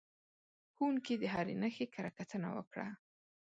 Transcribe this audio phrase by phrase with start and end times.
[0.73, 2.87] ښوونکي د هرې نښې کره کتنه وکړه.